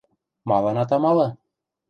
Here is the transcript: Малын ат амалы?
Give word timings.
Малын 0.49 0.77
ат 0.83 0.91
амалы? 0.97 1.27